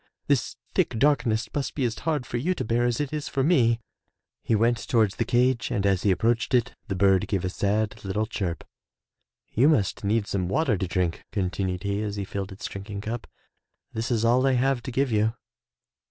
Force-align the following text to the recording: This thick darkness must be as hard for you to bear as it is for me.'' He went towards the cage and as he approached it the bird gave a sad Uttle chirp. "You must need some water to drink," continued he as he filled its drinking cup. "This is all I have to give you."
This 0.25 0.55
thick 0.73 0.97
darkness 0.97 1.47
must 1.53 1.75
be 1.75 1.83
as 1.85 1.99
hard 1.99 2.25
for 2.25 2.37
you 2.37 2.55
to 2.55 2.65
bear 2.65 2.85
as 2.87 2.99
it 2.99 3.13
is 3.13 3.27
for 3.27 3.43
me.'' 3.43 3.79
He 4.41 4.55
went 4.55 4.77
towards 4.87 5.17
the 5.17 5.25
cage 5.25 5.69
and 5.69 5.85
as 5.85 6.01
he 6.01 6.09
approached 6.09 6.55
it 6.55 6.73
the 6.87 6.95
bird 6.95 7.27
gave 7.27 7.45
a 7.45 7.51
sad 7.51 7.91
Uttle 7.91 8.27
chirp. 8.27 8.63
"You 9.51 9.69
must 9.69 10.03
need 10.03 10.25
some 10.25 10.49
water 10.49 10.75
to 10.75 10.87
drink," 10.87 11.23
continued 11.31 11.83
he 11.83 12.01
as 12.01 12.15
he 12.15 12.25
filled 12.25 12.51
its 12.51 12.65
drinking 12.65 13.01
cup. 13.01 13.27
"This 13.93 14.09
is 14.09 14.25
all 14.25 14.47
I 14.47 14.53
have 14.53 14.81
to 14.81 14.91
give 14.91 15.11
you." 15.11 15.35